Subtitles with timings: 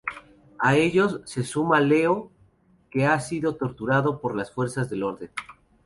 [0.57, 2.31] A ellos se suma Leo,
[2.89, 5.29] que ha sido torturado por las fuerzas del orden.